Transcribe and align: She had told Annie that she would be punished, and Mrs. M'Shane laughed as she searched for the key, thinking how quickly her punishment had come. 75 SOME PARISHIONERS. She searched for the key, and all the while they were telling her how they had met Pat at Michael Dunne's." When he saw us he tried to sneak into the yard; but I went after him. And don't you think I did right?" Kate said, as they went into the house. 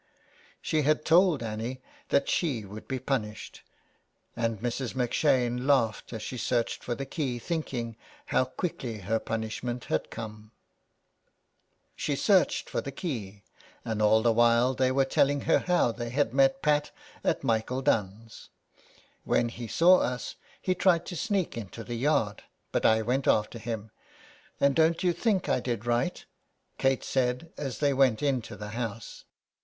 She 0.63 0.81
had 0.81 1.05
told 1.05 1.43
Annie 1.43 1.79
that 2.09 2.27
she 2.27 2.65
would 2.65 2.87
be 2.87 2.97
punished, 2.97 3.61
and 4.35 4.59
Mrs. 4.59 4.95
M'Shane 4.95 5.67
laughed 5.67 6.11
as 6.11 6.23
she 6.23 6.39
searched 6.39 6.83
for 6.83 6.95
the 6.95 7.05
key, 7.05 7.37
thinking 7.37 7.95
how 8.33 8.45
quickly 8.45 9.01
her 9.01 9.19
punishment 9.19 9.83
had 9.93 10.09
come. 10.09 10.53
75 11.95 11.95
SOME 11.99 12.03
PARISHIONERS. 12.03 12.03
She 12.03 12.15
searched 12.55 12.69
for 12.71 12.81
the 12.81 12.91
key, 12.91 13.43
and 13.85 14.01
all 14.01 14.23
the 14.23 14.31
while 14.33 14.73
they 14.73 14.91
were 14.91 15.05
telling 15.05 15.41
her 15.41 15.59
how 15.59 15.91
they 15.91 16.09
had 16.09 16.33
met 16.33 16.63
Pat 16.63 16.89
at 17.23 17.43
Michael 17.43 17.83
Dunne's." 17.83 18.49
When 19.23 19.49
he 19.49 19.67
saw 19.67 19.99
us 19.99 20.33
he 20.59 20.73
tried 20.73 21.05
to 21.05 21.15
sneak 21.15 21.55
into 21.55 21.83
the 21.83 21.93
yard; 21.95 22.41
but 22.71 22.87
I 22.87 23.03
went 23.03 23.27
after 23.27 23.59
him. 23.59 23.91
And 24.59 24.73
don't 24.75 25.03
you 25.03 25.13
think 25.13 25.47
I 25.47 25.59
did 25.59 25.85
right?" 25.85 26.25
Kate 26.79 27.03
said, 27.03 27.53
as 27.55 27.77
they 27.77 27.93
went 27.93 28.23
into 28.23 28.55
the 28.55 28.69
house. 28.69 29.25